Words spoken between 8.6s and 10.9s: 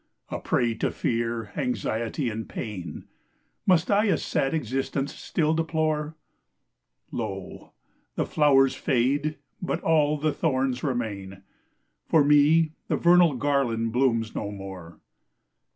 fade, but all the thorns